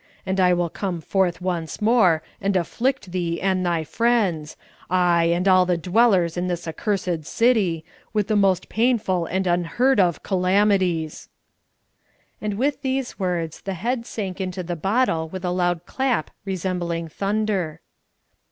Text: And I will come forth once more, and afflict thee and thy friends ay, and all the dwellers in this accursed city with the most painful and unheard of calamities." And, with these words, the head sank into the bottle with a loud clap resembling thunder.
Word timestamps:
And 0.25 0.39
I 0.39 0.51
will 0.51 0.71
come 0.71 0.99
forth 0.99 1.41
once 1.41 1.79
more, 1.79 2.23
and 2.41 2.55
afflict 2.57 3.11
thee 3.11 3.39
and 3.39 3.63
thy 3.63 3.83
friends 3.83 4.57
ay, 4.89 5.25
and 5.25 5.47
all 5.47 5.63
the 5.67 5.77
dwellers 5.77 6.37
in 6.37 6.47
this 6.47 6.67
accursed 6.67 7.23
city 7.25 7.85
with 8.11 8.27
the 8.27 8.35
most 8.35 8.67
painful 8.67 9.27
and 9.27 9.45
unheard 9.45 9.99
of 9.99 10.23
calamities." 10.23 11.29
And, 12.41 12.55
with 12.55 12.81
these 12.81 13.19
words, 13.19 13.61
the 13.61 13.75
head 13.75 14.07
sank 14.07 14.41
into 14.41 14.63
the 14.63 14.75
bottle 14.75 15.29
with 15.29 15.45
a 15.45 15.51
loud 15.51 15.85
clap 15.85 16.31
resembling 16.45 17.07
thunder. 17.07 17.81